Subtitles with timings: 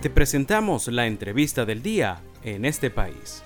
[0.00, 3.42] Te presentamos la entrevista del día en este país.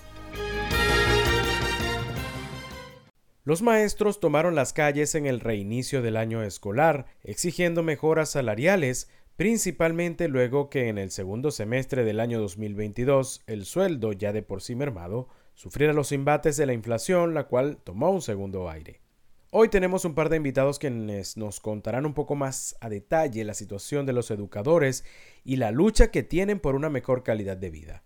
[3.43, 10.29] Los maestros tomaron las calles en el reinicio del año escolar, exigiendo mejoras salariales, principalmente
[10.29, 14.75] luego que en el segundo semestre del año 2022 el sueldo, ya de por sí
[14.75, 19.01] mermado, sufriera los embates de la inflación, la cual tomó un segundo aire.
[19.55, 23.53] Hoy tenemos un par de invitados quienes nos contarán un poco más a detalle la
[23.53, 25.05] situación de los educadores
[25.45, 28.03] y la lucha que tienen por una mejor calidad de vida.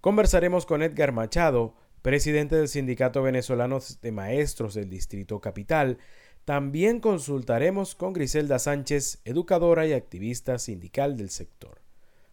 [0.00, 5.98] Conversaremos con Edgar Machado, presidente del Sindicato Venezolano de Maestros del Distrito Capital.
[6.44, 11.82] También consultaremos con Griselda Sánchez, educadora y activista sindical del sector.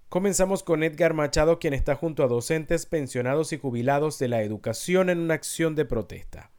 [0.09, 5.11] Comenzamos con Edgar Machado, quien está junto a docentes, pensionados y jubilados de la educación
[5.11, 6.49] en una acción de protesta.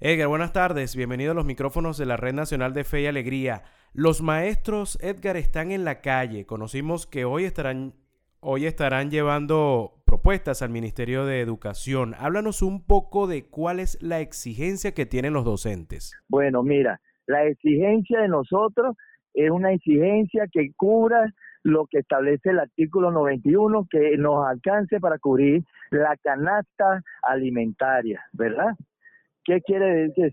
[0.00, 0.96] Edgar, buenas tardes.
[0.96, 3.62] Bienvenido a los micrófonos de la Red Nacional de Fe y Alegría.
[3.92, 6.46] Los maestros, Edgar, están en la calle.
[6.46, 7.94] Conocimos que hoy estarán,
[8.40, 12.14] hoy estarán llevando propuestas al Ministerio de Educación.
[12.18, 16.12] Háblanos un poco de cuál es la exigencia que tienen los docentes.
[16.28, 18.96] Bueno, mira, la exigencia de nosotros
[19.32, 25.18] es una exigencia que cubra lo que establece el artículo 91, que nos alcance para
[25.18, 28.74] cubrir la canasta alimentaria, ¿verdad?
[29.44, 30.32] ¿Qué quiere decir?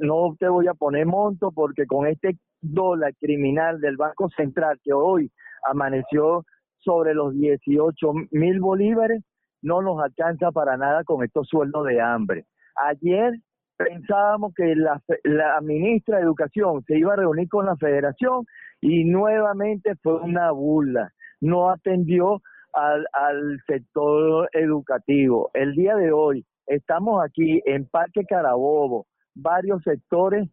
[0.00, 4.94] No te voy a poner monto porque con este dólar criminal del Banco Central que
[4.94, 5.30] hoy
[5.68, 6.44] amaneció
[6.78, 9.22] sobre los 18 mil bolívares,
[9.60, 12.44] no nos alcanza para nada con estos sueldos de hambre.
[12.76, 13.34] Ayer
[13.76, 18.46] pensábamos que la, la ministra de Educación se iba a reunir con la federación
[18.80, 21.10] y nuevamente fue una burla.
[21.40, 22.40] No atendió
[22.72, 25.50] al sector educativo.
[25.54, 30.48] El día de hoy estamos aquí en Parque Carabobo, varios sectores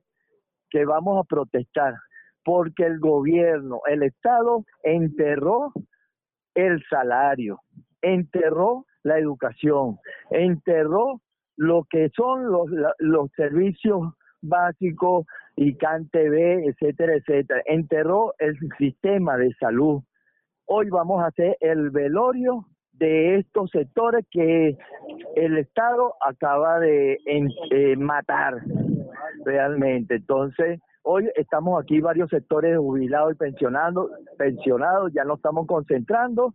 [0.70, 1.96] que vamos a protestar
[2.44, 5.72] porque el gobierno, el Estado enterró
[6.56, 7.62] el salario,
[8.02, 9.98] enterró la educación,
[10.30, 11.22] enterró
[11.56, 17.62] lo que son los, servicios básicos y CanTV, etcétera, etcétera.
[17.66, 20.02] Enterró el sistema de salud.
[20.66, 24.78] Hoy vamos a hacer el velorio de estos sectores que
[25.36, 28.62] el Estado acaba de eh, matar
[29.46, 30.16] realmente.
[30.16, 36.54] Entonces, Hoy estamos aquí varios sectores jubilados y pensionados, pensionados, ya nos estamos concentrando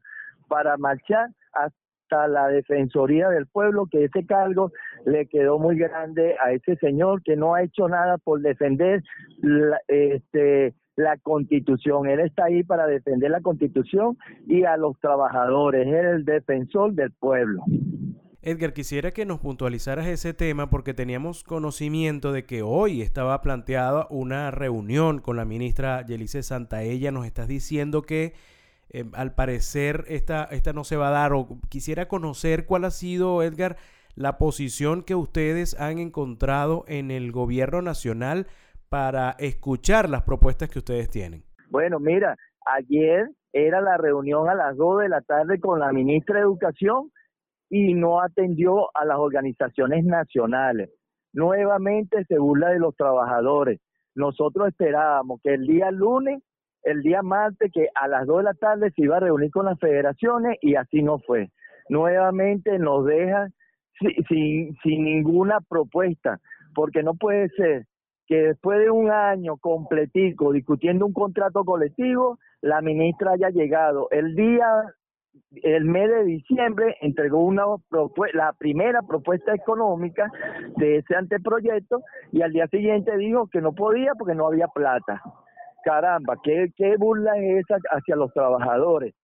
[0.48, 4.72] para marchar hasta la Defensoría del Pueblo, que ese cargo
[5.04, 9.02] le quedó muy grande a ese señor que no ha hecho nada por defender
[9.42, 12.08] la, este, la constitución.
[12.08, 17.12] Él está ahí para defender la constitución y a los trabajadores, es el defensor del
[17.12, 17.62] pueblo.
[18.42, 24.06] Edgar, quisiera que nos puntualizaras ese tema porque teníamos conocimiento de que hoy estaba planteada
[24.10, 27.10] una reunión con la ministra Yelice Santaella.
[27.10, 28.34] Nos estás diciendo que
[28.90, 32.90] eh, al parecer esta, esta no se va a dar o quisiera conocer cuál ha
[32.90, 33.76] sido, Edgar,
[34.14, 38.46] la posición que ustedes han encontrado en el gobierno nacional
[38.88, 41.42] para escuchar las propuestas que ustedes tienen.
[41.70, 46.36] Bueno, mira, ayer era la reunión a las 2 de la tarde con la ministra
[46.36, 47.10] de Educación
[47.70, 50.90] y no atendió a las organizaciones nacionales.
[51.32, 53.80] Nuevamente se burla de los trabajadores.
[54.14, 56.42] Nosotros esperábamos que el día lunes,
[56.82, 59.66] el día martes, que a las 2 de la tarde se iba a reunir con
[59.66, 61.50] las federaciones y así no fue.
[61.90, 63.48] Nuevamente nos deja
[64.28, 66.40] sin, sin ninguna propuesta,
[66.74, 67.86] porque no puede ser
[68.28, 74.36] que después de un año completico discutiendo un contrato colectivo, la ministra haya llegado el
[74.36, 74.94] día
[75.62, 77.64] el mes de diciembre entregó una
[78.34, 80.30] la primera propuesta económica
[80.76, 82.02] de ese anteproyecto
[82.32, 85.22] y al día siguiente dijo que no podía porque no había plata.
[85.84, 89.14] Caramba, qué, qué burla es esa hacia los trabajadores.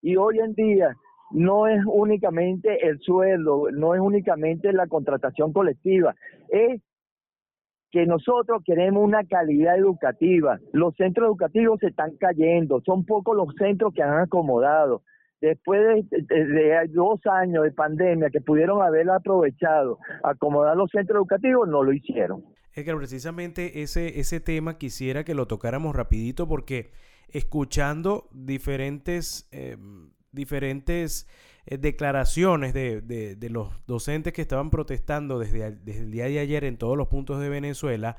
[0.00, 0.96] Y hoy en día
[1.30, 6.14] no es únicamente el sueldo, no es únicamente la contratación colectiva,
[6.48, 6.80] es
[7.96, 10.60] que nosotros queremos una calidad educativa.
[10.74, 15.02] Los centros educativos se están cayendo, son pocos los centros que han acomodado
[15.40, 21.82] después de, dos años de pandemia que pudieron haber aprovechado acomodar los centros educativos, no
[21.82, 22.44] lo hicieron.
[22.74, 26.90] Es que precisamente ese, ese tema quisiera que lo tocáramos rapidito porque
[27.28, 31.26] escuchando diferentes, em, diferentes
[31.66, 36.64] eh, declaraciones de, de, los docentes que estaban protestando desde, desde el día de ayer
[36.64, 38.16] en todos los puntos de Venezuela,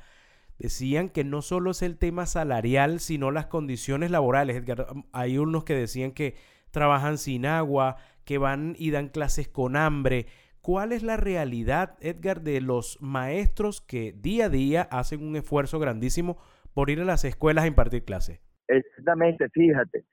[0.60, 4.64] decían que no solo es el tema salarial, sino las condiciones laborales.
[5.12, 6.36] Hay unos que decían que
[6.72, 10.26] trabajan sin agua, que van y dan clases con hambre.
[10.62, 15.80] ¿Cuál es la realidad, Edgar, de los maestros que día a día hacen un esfuerzo
[15.80, 16.38] grandísimo
[16.74, 18.42] por ir a las escuelas a impartir clases?
[18.68, 20.04] Exactamente, fíjate.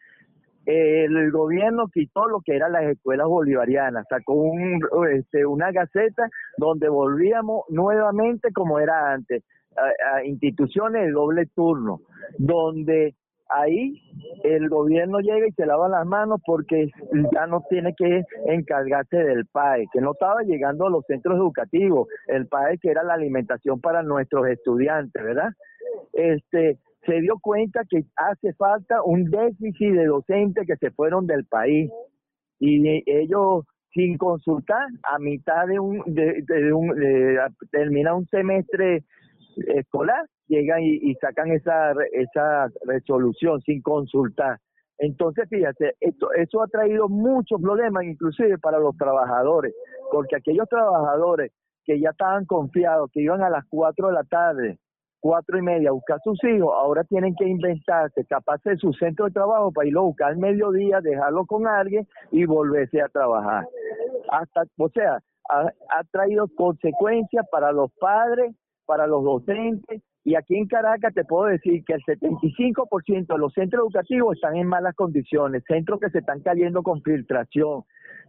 [0.66, 4.80] El gobierno quitó lo que eran las escuelas bolivarianas, sacó un,
[5.12, 9.42] este, una gaceta donde volvíamos nuevamente como era antes,
[9.76, 12.00] a, instituciones de doble turno,
[12.38, 13.14] donde
[13.50, 14.00] ahí
[14.42, 16.90] el gobierno llega y se lava las manos porque
[17.32, 22.08] ya no tiene que encargarse del PAE, que no estaba llegando a los centros educativos,
[22.26, 25.50] el PAE que era la alimentación para nuestros estudiantes, ¿verdad?
[26.12, 31.44] Este, se dio cuenta que hace falta un déficit de docentes que se fueron del
[31.44, 31.90] país.
[32.58, 36.92] Y ellos sin consultar a mitad de un de, un
[37.70, 39.04] termina un semestre
[39.56, 44.58] escolar llegan y, sacan esa esa resolución sin consultar.
[44.98, 49.74] Entonces fíjate esto eso ha traído muchos problemas inclusive para los trabajadores
[50.10, 51.52] porque aquellos trabajadores
[51.84, 54.78] que ya estaban confiados que iban a las cuatro de la tarde
[55.24, 59.24] cuatro y media buscar a sus hijos, ahora tienen que inventarse, capaz de su centro
[59.24, 63.66] de trabajo para irlo a buscar al mediodía, dejarlo con alguien y volverse a trabajar.
[64.30, 68.54] Hasta, o sea, ha, traído consecuencias para los padres,
[68.84, 73.54] para los docentes, y aquí en Caracas te puedo decir que el 75% de los
[73.54, 77.84] centros educativos están en malas condiciones, centros que se están cayendo con filtración,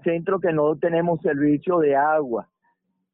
[0.06, 2.47] centros que no tenemos servicio de agua.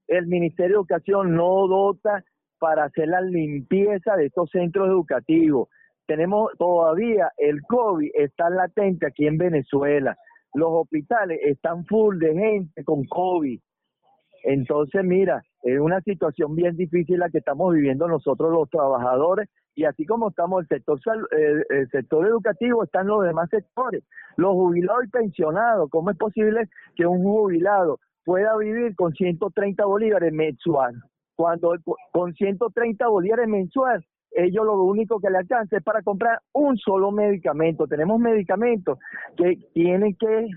[0.07, 2.23] El Ministerio de Educación no dota
[2.61, 5.67] para hacer la limpieza de estos centros educativos.
[6.05, 10.15] Tenemos todavía el COVID está latente aquí en Venezuela.
[10.53, 13.59] Los hospitales están full de gente con COVID.
[14.43, 19.85] Entonces, mira, es una situación bien difícil la que estamos viviendo nosotros los trabajadores y
[19.85, 20.99] así como estamos el sector
[21.35, 24.03] eh, el sector educativo están los demás sectores,
[24.37, 30.31] los jubilados y pensionados, ¿cómo es posible que un jubilado pueda vivir con 130 bolívares
[30.31, 31.01] mensual?
[31.41, 31.73] Cuando
[32.11, 37.11] con 130 bolívares mensual, ellos lo único que le alcanza es para comprar un solo
[37.11, 37.88] medicamento.
[37.88, 38.99] Tenemos medicamentos
[39.35, 40.49] que tienen que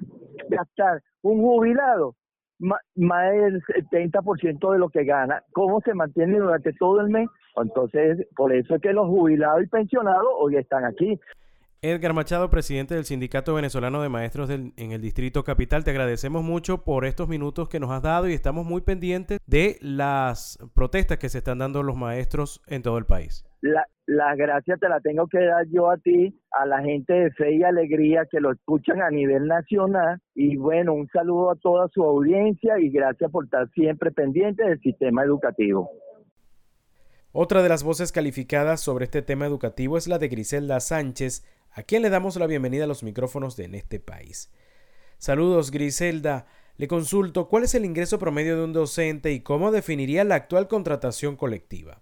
[0.50, 2.16] gastar un jubilado
[2.58, 2.80] más,
[3.32, 5.42] del 70% de lo que gana.
[5.52, 7.30] ¿Cómo se mantiene durante todo el mes?
[7.56, 11.18] Entonces, por eso es que los jubilados y pensionados hoy están aquí.
[11.84, 16.82] Edgar Machado, presidente del Sindicato Venezolano de Maestros en el Distrito Capital, te agradecemos mucho
[16.82, 21.28] por estos minutos que nos has dado y estamos muy pendientes de las protestas que
[21.28, 23.44] se están dando los maestros en todo el país.
[23.60, 27.30] La, las gracias te la tengo que dar yo a ti, a la gente de
[27.32, 30.22] Fe y Alegría que lo escuchan a nivel nacional.
[30.34, 34.80] Y bueno, un saludo a toda su audiencia y gracias por estar siempre pendiente del
[34.80, 35.90] sistema educativo.
[37.36, 41.82] Otra de las voces calificadas sobre este tema educativo es la de Griselda Sánchez, a
[41.82, 44.50] quien le damos la bienvenida a los micrófonos de En este país.
[45.18, 46.46] Saludos, Griselda.
[46.76, 50.68] Le consulto cuál es el ingreso promedio de un docente y cómo definiría la actual
[50.68, 52.00] contratación colectiva.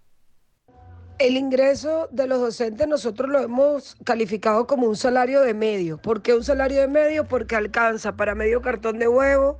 [1.19, 6.01] El ingreso de los docentes nosotros lo hemos calificado como un salario de medio.
[6.01, 7.27] ¿Por qué un salario de medio?
[7.27, 9.59] Porque alcanza para medio cartón de huevo,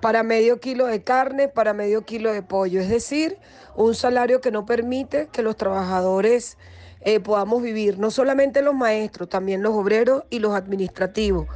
[0.00, 2.80] para medio kilo de carne, para medio kilo de pollo.
[2.80, 3.38] Es decir,
[3.76, 6.58] un salario que no permite que los trabajadores
[7.04, 11.46] eh, podamos vivir, no solamente los maestros, también los obreros y los administrativos.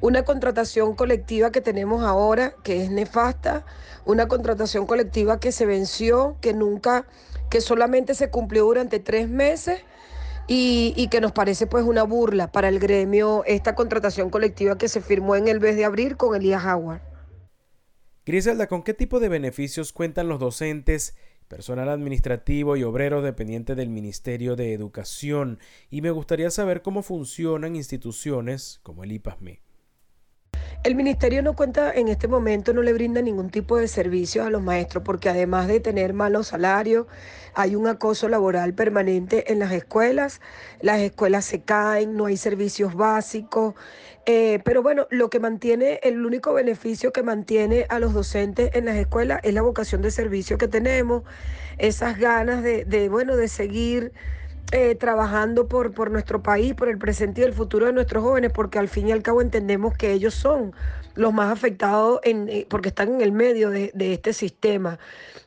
[0.00, 3.64] Una contratación colectiva que tenemos ahora, que es nefasta,
[4.04, 7.06] una contratación colectiva que se venció, que nunca,
[7.50, 9.80] que solamente se cumplió durante tres meses.
[10.48, 14.88] Y, y, que nos parece pues una burla para el gremio esta contratación colectiva que
[14.88, 17.00] se firmó en el mes de abril con Elías Howard.
[18.26, 21.14] Griselda, ¿con qué tipo de beneficios cuentan los docentes
[21.52, 25.58] personal administrativo y obrero dependiente del Ministerio de Educación,
[25.90, 29.60] y me gustaría saber cómo funcionan instituciones como el IPASME.
[30.84, 34.50] El ministerio no cuenta en este momento, no le brinda ningún tipo de servicios a
[34.50, 37.06] los maestros porque además de tener malos salarios,
[37.54, 40.40] hay un acoso laboral permanente en las escuelas,
[40.80, 43.74] las escuelas se caen, no hay servicios básicos,
[44.26, 48.86] eh, pero bueno, lo que mantiene, el único beneficio que mantiene a los docentes en
[48.86, 51.22] las escuelas es la vocación de servicio que tenemos,
[51.78, 54.12] esas ganas de bueno, de seguir
[54.70, 58.52] eh, trabajando por, por nuestro país, por el presente y el futuro de nuestros jóvenes,
[58.54, 60.72] porque al fin y al cabo entendemos que ellos son
[61.14, 64.98] los más afectados en, eh, porque están en el medio de, este sistema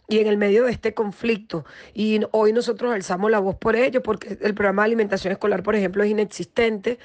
[0.08, 1.66] y en el medio de este conflicto.
[1.94, 5.76] Y hoy nosotros alzamos la voz por ellos, porque el programa de alimentación escolar, por
[5.76, 7.00] ejemplo, es inexistente,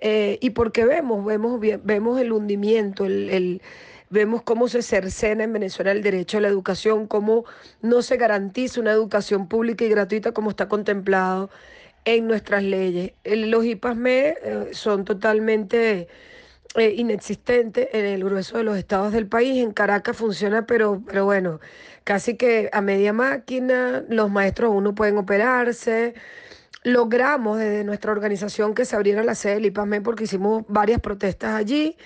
[0.00, 3.62] eh, y porque vemos, vemos, vemos el hundimiento, el
[4.12, 7.46] Vemos cómo se cercena en Venezuela el derecho a la educación, cómo
[7.80, 11.48] no se garantiza una educación pública y gratuita como está contemplado
[12.04, 13.14] en nuestras leyes.
[13.24, 16.08] Los IPASME eh, son totalmente
[16.74, 19.64] eh, inexistentes en el grueso de los estados del país.
[19.64, 21.60] En Caracas funciona, pero, pero bueno,
[22.04, 26.12] casi que a media máquina, los maestros aún no pueden operarse.
[26.84, 31.54] logramos desde nuestra organización que se abriera la sede del IPAME porque hicimos varias protestas
[31.54, 31.96] allí.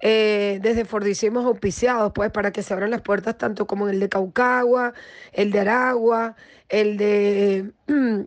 [0.00, 4.00] Eh, desde Ford hicimos auspiciados pues para que se abran las puertas tanto como el
[4.00, 4.92] de Caucagua,
[5.32, 6.36] el de Aragua,
[6.68, 7.72] el de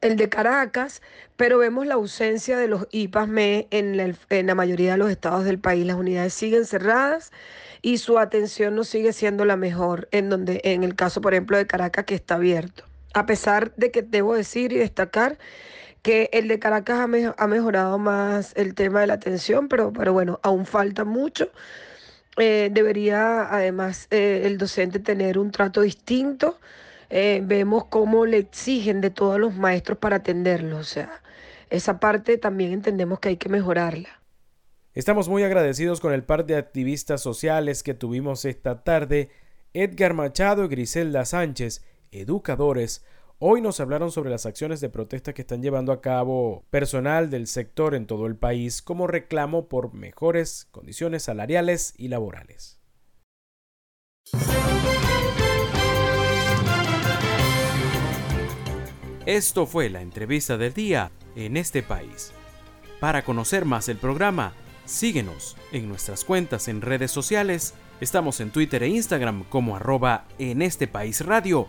[0.00, 1.02] el de Caracas,
[1.36, 5.58] pero vemos la ausencia de los IPASME en, en la mayoría de los estados del
[5.58, 5.84] país.
[5.84, 7.32] Las unidades siguen cerradas
[7.82, 11.56] y su atención no sigue siendo la mejor en donde en el caso por ejemplo
[11.56, 12.84] de Caracas que está abierto.
[13.12, 15.38] A pesar de que debo decir y destacar
[16.02, 20.40] que el de Caracas ha, mejorado más el tema de la atención, pero, pero bueno,
[20.42, 21.50] aún falta mucho.
[22.38, 26.58] Eh, debería además eh, el docente tener un trato distinto.
[27.10, 30.78] Eh, vemos cómo le exigen de todos los maestros para atenderlo.
[30.78, 31.20] O sea,
[31.68, 34.08] esa parte también entendemos que hay que mejorarla.
[34.94, 39.30] Estamos muy agradecidos con el par de activistas sociales que tuvimos esta tarde,
[39.72, 43.04] Edgar Machado y Griselda Sánchez, educadores,
[43.42, 47.46] Hoy nos hablaron sobre las acciones de protesta que están llevando a cabo personal del
[47.46, 52.82] sector en todo el país como reclamo por mejores condiciones salariales y laborales.
[59.24, 62.32] Esto fue la entrevista del día en este país.
[63.00, 64.52] Para conocer más el programa,
[64.84, 67.72] síguenos en nuestras cuentas en redes sociales.
[68.02, 71.68] Estamos en Twitter e Instagram como arroba en este país radio